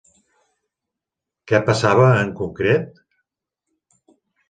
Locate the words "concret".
2.43-3.01